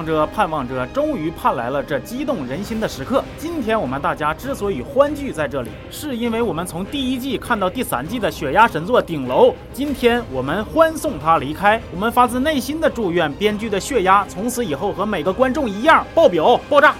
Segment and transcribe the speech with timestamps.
[0.00, 3.22] 望着，盼望着，终于盼来了这激动人心的时刻。
[3.36, 11.78] 今天我们大家之所以欢聚在这里，是因为我们从第一季看到第三季的血压神作《顶楼》，今天我们欢送他离开。
[11.92, 16.94] 我们发自内心的祝愿编剧的血压从此以后和每个观众一样爆表爆炸。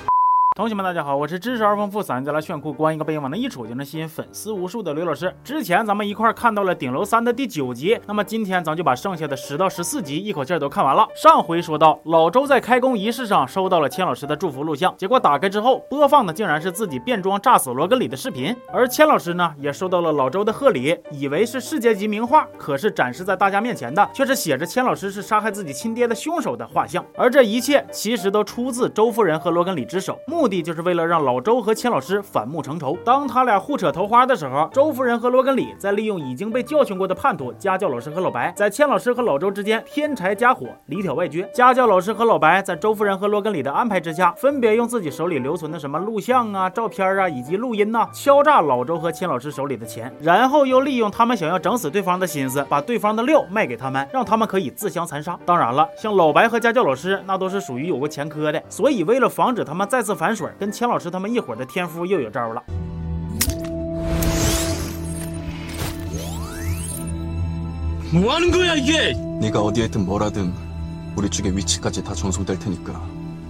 [0.56, 5.32] 同学们，大家好，我是知识而丰富、嗓音再来炫酷、光一个背影往那一杵就能吸引粉丝无数的刘老师。
[5.44, 11.06] 之前咱们一块看到了《顶楼三》的第九集，那么今天咱就把剩下的十到十四集一口气都看完了。
[11.14, 32.98] 上回说到，老周在开工仪式上收到了千老师的祝福录像，结果打开之后播放的竟然是自己变装炸死罗根里的视频，而千老师呢也收到了老周的贺礼，以为是世界级名画，可是展示在大家面前的却是写着千老师是杀害自己亲爹的凶手的画像，而这一切其实都出自周夫人和罗根里之手，目的就是为了让老周和千老师反目成仇。
[33.04, 41.48] 当他俩互扯头花的时候，周夫人和罗根里在利用已经被教训过的叛徒家教老师和老白，在千老师和老周之间添柴加火，里挑外撅。
[41.52, 55.38] 家教老师和老白在周夫人和罗根里的安排之下，分别用自己手里留存的什么录像啊、照片啊以及录音呐，敲诈老周和千老师手里的钱，然后又利用他们想要整死对方的心思，把对方的料卖给他们，让他们可以自相残杀。
[55.44, 62.61] 当然了，像老白和家教老师，那都是属于有过前科的，所以为了防止他们再次反 水，跟千老师他们一伙的天夫又有招了。
[68.11, 69.13] 뭐 하는 거야 이게?
[69.41, 70.53] 네가 어디에 있든 뭐라든
[71.15, 73.01] 우리 쪽의 위치까지 다 전송될 테니까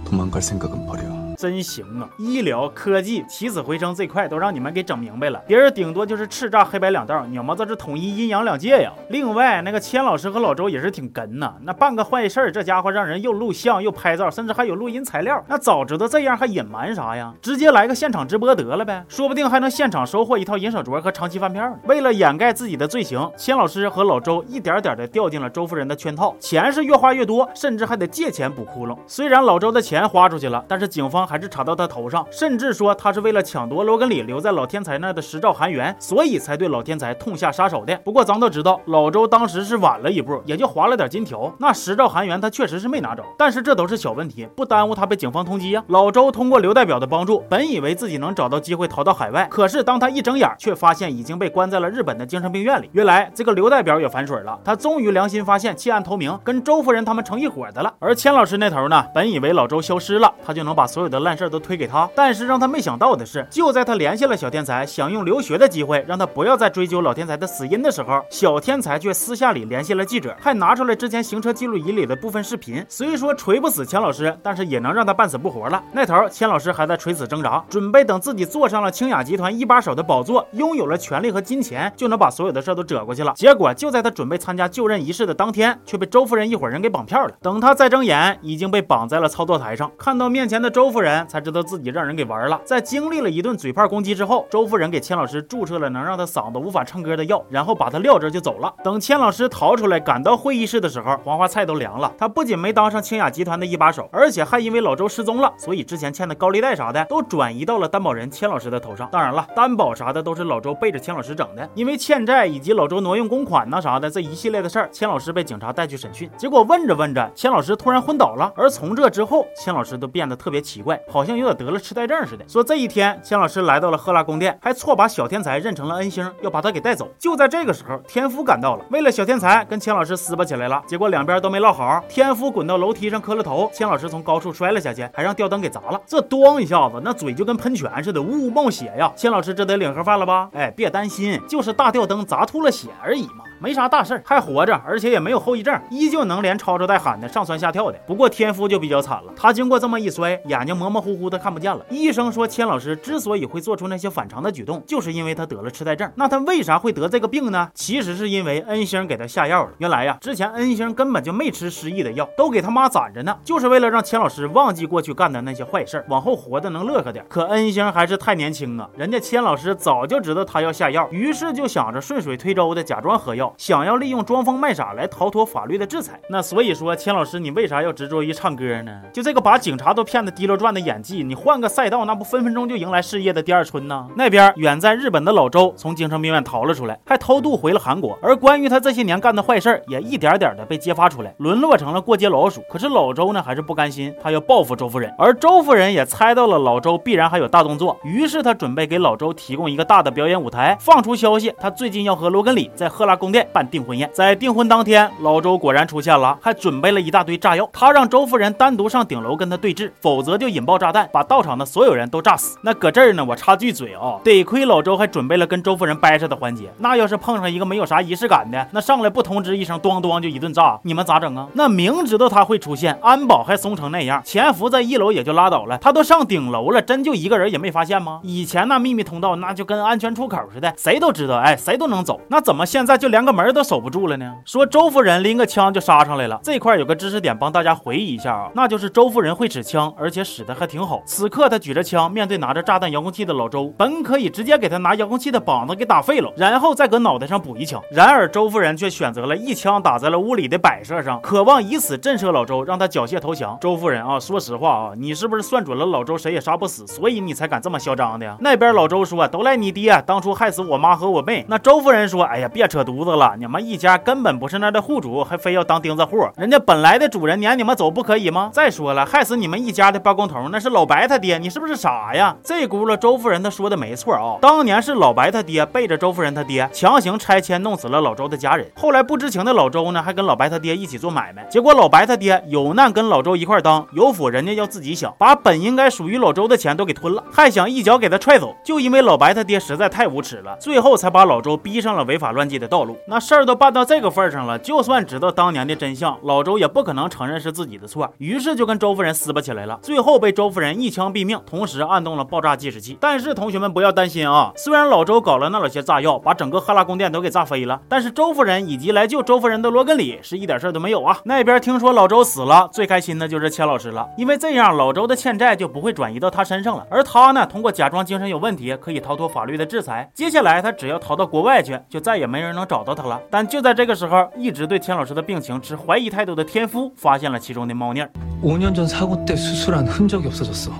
[0.04, 1.19] 도망갈 생각은 버려.
[1.41, 2.07] 真行啊！
[2.19, 8.93] 医疗科技起死回生这块都让你们给整明白了，别人顶多就是叱咤黑白两道，你们这是统一阴阳两界呀。
[9.09, 15.43] 另外，那个千老师和老周也是挺哏呐，那办个坏事儿，这家伙让人又录像又拍照，甚至还有录音材料。
[15.47, 17.33] 那早知道这样还隐瞒啥呀？
[17.41, 21.75] 直接来个现场直播得了呗，说不定还能现场收获一套银手镯和长期饭票呢。
[21.85, 28.95] 为了掩盖自己的罪行，千老师和老周一点点的掉进了周夫人的圈套，钱是越花越多，甚至还得借钱补窟窿。
[29.07, 37.95] 虽然老周的钱花出去了，但是警方还是查到他头上，甚至说他是为了抢夺罗根里留在老天才那的十兆韩元，所以才对老天才痛下杀手的。
[38.03, 43.23] 不过咱都知道，老周当时是晚了一步，也就划了点金条，那十兆韩元他确实是没拿着。
[43.37, 45.81] 但是这都是小问题，不耽误他被警方通缉呀。
[45.87, 52.89] 老周通过刘代表的帮助，本以为自己能找到机会逃到海外，可是当他一睁眼，却发现已经被关在了日本的精神病院里。
[52.91, 57.93] 原来这个刘代表也反水了，他终于良心发现，弃暗投明，跟周夫人他们成一伙的了。
[57.99, 62.09] 而千老师那头呢，本以为老周消失了，他就能把所有的烂事儿都推给他。
[62.15, 72.85] 但是让他没想到的是，就在他联系了小天才，想用留学的机会让他不要再追究老天才的死因的时候，小天才却私下里联系了记者，还拿出来之前行车记录仪里的部分视频。
[72.89, 75.81] 虽说锤不死钱老师，但是也能让他半死不活了。
[75.93, 83.33] 那头钱老师还在垂死挣扎，准备等自己坐上了清雅集团一把手的宝座，拥有了权力和金钱，就能把所有的事都遮过去了。
[83.35, 87.33] 结果就在他准备参加就任仪式的当天，却被周夫人一伙人给绑票了。
[87.41, 89.91] 等他再睁眼，已经被绑在了操作台上。
[89.97, 92.59] 看到面前的周夫人，才知道自己让人给玩了。
[92.65, 98.73] 在经历了一顿嘴炮攻击之后，周夫人给千老师注射了能让他嗓子无法唱歌的药，然后把他撂这就走了。
[98.83, 102.11] 等千老师逃出来，赶到会议室的时候，黄花菜都凉了。
[102.17, 109.09] 他不仅没当上清雅集团的一把手，而且还因为老周失踪了，所以之前欠的高利贷啥的都转移到了担保人千老师的头上。
[109.11, 116.29] 当然了，担保啥的都是老周背着千老师整的，因为欠债以及老周挪用公款呐啥的这一系列的事儿，千老师被警察带去审讯。
[116.37, 122.45] 结果问着问着，千老师突然昏倒了，而从这之后，千老师都变得特别奇怪，好像有点得了痴呆症似的。
[122.47, 127.09] 说这一天，千老师来到了赫拉宫殿，还错把小天才认成了恩星，要把他给带走。
[127.17, 130.81] 就在这个时候，天夫赶到了，为了小天才跟千老师撕巴起来了。
[130.87, 136.01] 结果两边都没落好，天夫滚到楼梯上磕了头，千老师从高处摔了下去，还让吊灯给砸了。
[136.05, 139.11] 这咣一下子，那嘴就跟喷泉似的，呜呜冒血呀！
[139.15, 140.49] 千老师这得领盒饭了吧？
[140.53, 143.43] 哎，别担心，就是大吊灯砸吐了血而已嘛。
[143.61, 147.99] 没啥大事儿，还活着，而且也没有后遗症，依旧能连吵吵带喊的上蹿下跳的。
[148.07, 151.85] 不过天夫就比较惨了，他经过这么一摔，眼睛模模糊糊的看不见了。
[151.91, 156.11] 医生说，千老师之所以会做出那些反常的举动，就是因为他得了痴呆症。
[156.15, 157.69] 那他为啥会得这个病呢？
[157.75, 159.69] 其实是因为恩星给他下药了。
[159.77, 167.23] 原来呀，之前恩星根本就没吃失忆的药，都给他妈攒着呢，就是为了让千老师忘记过去干的那些坏事儿，往后活的能乐呵点。
[167.29, 173.50] 可恩星还是太年轻啊，人家千老师早就知道他要下药，于是就想着顺水推舟的假装喝药。
[173.57, 176.19] 想要利用装疯卖傻来逃脱法律的制裁。
[176.29, 179.01] 那所以说，千老师，你为啥要执着于唱歌呢？
[179.13, 184.07] 就这个把警察都骗得滴溜转的演技，你换个赛道，那不分分钟就迎来事业的第二春呢？
[184.15, 188.17] 那边远在日本的老周从精神病院逃了出来，还偷渡回了韩国。
[188.21, 192.61] 而关于他这些年干的坏事儿，也一点点的被揭发出来，沦落成了过街老鼠。
[192.69, 195.13] 可是老周呢，还是不甘心，他要报复周夫人。
[195.17, 203.40] 而周夫人也猜到了老周必然还有大动作，于是他准备给老周提供一个大的表演舞台，放出消息，他最近要和罗根里在赫拉宫殿。
[203.41, 204.09] 县办订婚宴。
[204.13, 207.67] 在订婚当天，老周果然出现了，还准备了一大堆炸药。
[207.73, 212.57] 他让周夫人单独上顶楼跟他对峙，否则就引爆炸弹，把到场的所有人都炸死。
[212.61, 216.71] 那搁这儿呢，我插句嘴啊， 得亏老周还准备了跟周夫人掰扯的环节。
[216.77, 221.47] 那要是碰上一个没有啥仪式感的，那上来不通知一声，咣咣就一顿炸，你们咋整啊？
[221.53, 228.19] 那明知道他会出现，安保还怂成那样，潜伏在一楼也就拉倒了，他都上顶楼了，真就一个人也没发现吗？
[228.23, 232.19] 以前那秘密通道那就跟安全出口似的，谁都知道，哎，谁都能走。
[232.27, 234.33] 那怎么现在就连个门都守不住了呢？
[234.45, 241.01] 说周夫人拎个枪就杀上来了，这块有个知识点帮大家回忆一下啊，那就是周夫人会使枪，而且使得还挺好。
[241.05, 247.81] 此刻她举着枪，面对拿着炸弹遥控器的老周，本可以直接给他拿遥控器的膀子给打废了，然后再搁脑袋上补一枪。
[247.91, 253.57] 然而周夫人却选择了一枪打在了屋里的摆设上，渴望以此震慑老周，让他缴械投降。
[253.61, 258.35] 周夫人啊，说实话啊，你是不是算准了老周谁也杀不死，所以你才敢这么嚣张的呀？
[258.39, 261.45] 那边老周说，都赖你爹，当初害死我妈和我妹。
[261.47, 268.49] 那周夫人说，哎呀，别扯犊子了，你们一家根本不是那的户主，还非要当钉子户，人家本来的主人撵你们走不可以吗？
[268.53, 272.35] 再说了，害死你们一家的包工头那是老白他爹，你是不是傻呀？
[272.43, 292.97] 这轱辘周夫人她说的没错啊，当年是老白他爹背着周夫人他爹强行拆迁弄死了老周的家人，后来不知情的老周呢，还跟老白他爹一起做买卖，结果老白他爹有难跟老周一块当，有福人家要自己享，把本应该属于老周的钱都给吞了，还想一脚给他踹走，就因为老白他爹实在太无耻了，最后才把老周逼上了违法乱纪的道路。
[293.07, 302.97] 那事儿都办到这个份上了，就算知道当年的真相，老周也不可能承认是自己的错，于是就跟周夫人撕巴起来了，最后被周夫人一枪毙命，同时按动了爆炸计时器。
[303.01, 311.17] 但是同学们不要担心啊，虽然老周搞了那老些炸药，把整个赫拉宫殿都给炸飞了，但是周夫人以及来救周夫人的罗根里是一点事儿都没有啊。
[311.25, 320.09] 那边听说老周死了，最开心的就是钱老师了，因为这样老周的欠债就不会转移到他身上了，而他呢，通过假装精神有问题，可以逃脱法律的制裁。
[320.13, 323.20] 接下来他只要逃到国外去，就再也没人能找到他了。
[323.30, 328.10] 但就在这个时候，一直对钱老师的病情持怀疑态度的天夫发现了其中的猫腻儿。
[328.42, 330.72] 5년 전 사고 때 수술한 흔적이 없어졌어.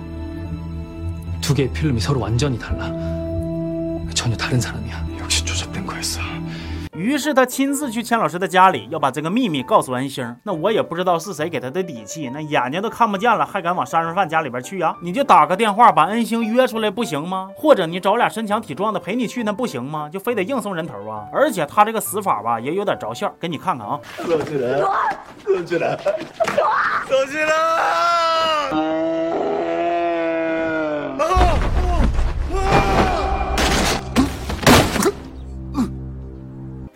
[1.41, 2.87] 두 개의 필름이 서로 완전히 달라.
[4.15, 5.10] 전혀 다른 사람이야.
[7.02, 10.36] 于是他亲自去钱老师的家里，要把这个秘密告诉恩星。
[10.44, 14.96] 那我也不知道是谁给他的底气，那眼睛都看不见了，还敢往杀人犯家里边去啊？
[15.02, 17.50] 你就打个电话把恩星约出来不行吗？
[17.56, 20.08] 或者你找俩身强体壮的陪你去，那不行吗？
[20.14, 21.26] 就非得硬送人头啊？
[21.34, 24.00] 而且他这个死法吧，也有点着笑，给你看看啊。
[24.18, 24.80] 走起来，
[25.44, 25.98] 走起来，
[27.10, 27.52] 走起来。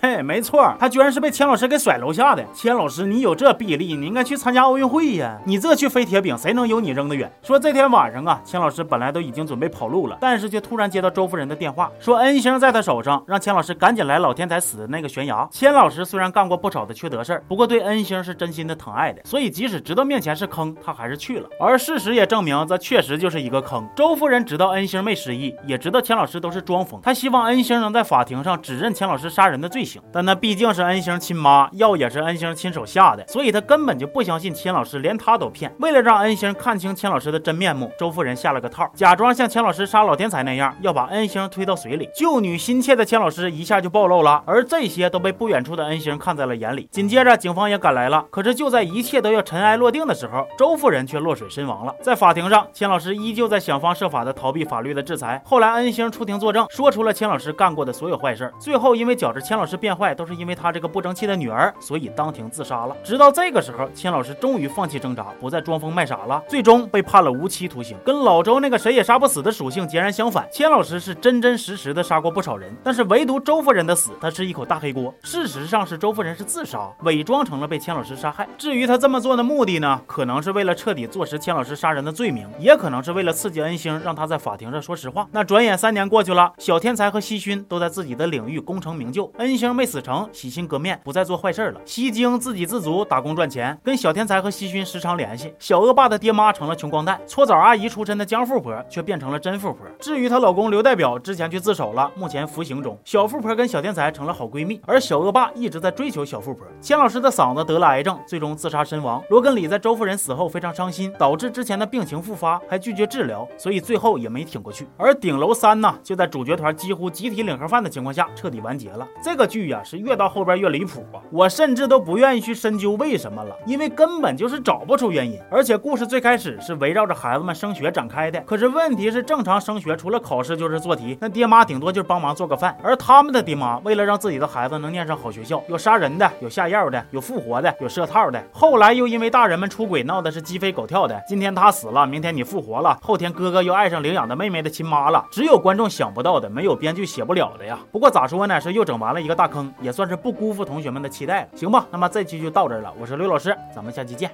[0.06, 2.46] 嘿，没错，他居然是被钱老师给甩楼下的。
[2.54, 5.36] 钱老师，你有这臂力，你应该去参加奥运会呀！
[5.46, 7.32] 你这去飞铁饼，谁能有你扔得远？
[7.42, 15.48] 说这天晚上啊，钱老师本来都已经准备跑路了，但是却突然接到周夫人的电话，说恩星在他手上，让钱老师赶紧来老天才死的那个悬崖。
[15.52, 21.50] 钱老师虽然干过不少的缺德事儿，不过对恩星是真心的疼爱的，所以即使知道面前是坑，他还是去了。
[21.60, 23.84] 而事实也证明，这确实就是一个坑。
[23.96, 29.95] 周夫人知道恩星没失忆，也知道钱老师都是装疯，她希望恩星能在法庭上指认钱老师杀人的罪行。
[30.12, 35.74] 但那毕竟是恩星亲妈，药也是恩星亲手下的，所以他根本就不相信钱老师连他都骗。
[35.80, 42.10] 为了让恩星看清钱老师的真面目，周夫人下了个套，假装像钱老师杀老天才那样，要把恩星推到水里。
[42.16, 46.88] 救女心切的钱老师一下就暴露了，而这些都被不远处的恩星看在了眼里。
[46.92, 48.26] 紧接着，警方也赶来了。
[48.32, 51.94] 可是就在一切都要尘埃落定的时候，周夫人却落水身亡了。
[52.02, 55.42] 在法庭上，钱老师依旧在想方设法的逃避法律的制裁。
[55.46, 58.52] 后来，恩星出庭作证，说出了钱老师干过的所有坏事。
[58.60, 62.98] 最后，因为觉着钱老师变坏都是因为他这个不争气的女儿，所以当庭自杀了。
[63.04, 67.96] 直到这个时候，千老师终于放弃挣扎，不再装疯卖傻了，最终被判了无期徒刑。
[68.04, 75.14] 跟老周那个谁也杀不死的属性截然相反，千老师是真真实实的杀过不少人，但是唯独周夫人的死，他是一口大黑锅。
[75.22, 78.48] 事实上是周夫人是自杀，伪装成了被千老师杀害。
[78.58, 85.28] 至于他这么做的目的呢，可能是为了彻底坐实千老师杀人的罪名，也可能是为了刺激恩星，让他在法庭上说实话。
[85.32, 91.82] 那转眼三年过去了，小天才和西勋都在自己的领域功成名就，恩星没死成，洗心革面，不再做坏事了。
[91.86, 95.54] 西京自给自足，打工赚钱，跟小天才和西勋时常联系。
[95.60, 99.86] 小恶霸的爹妈成了穷光蛋，搓澡阿姨出身的江富婆却变成了真富婆。
[100.00, 102.98] 至于她老公刘代表，之前去自首了，目前服刑中。
[103.04, 106.66] 小富婆跟小天才成了好闺蜜，而小恶霸一直在追求小富婆。
[106.80, 109.22] 钱老师的嗓子得了癌症，最终自杀身亡。
[109.30, 114.88] 罗根里在周夫人死后非常伤心，导致之前的病情复发，还拒绝治疗，所以最后也没挺过去。
[114.98, 119.08] 而顶楼三呢，就在主角团几乎集体领盒饭的情况下彻底完结了。
[119.24, 121.22] 这个剧呀、是越到后边越离谱啊！
[121.32, 125.40] 我甚至都不愿意去深究为什么了，因为根本就是找不出原因。
[125.50, 132.78] 而且故事最开始是围绕着孩子们升学展开的，可是问题是，正常升学除了考试就是做题，那爹妈顶多就是帮忙做个饭。
[132.84, 138.44] 而他们的爹妈为了让自己的孩子能念上好学校，有杀人的，有下药的，有复活的，有设套的。
[138.52, 145.26] 后来又因为大人们出轨闹的是鸡飞狗跳的，今天他死了，明天你复活了，后天哥哥又爱上领养的妹妹的亲妈了。
[145.32, 147.80] 只有观众想不到的，没有编剧写不了的呀。
[147.92, 151.50] 不过咋说呢，是又整完了一个大大坑，也算是不辜负同学们的期待了。
[151.56, 154.32] 行吧，那么这期就到这儿了，我是刘老师，咱们下期见，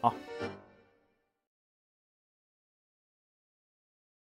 [0.00, 0.14] 好。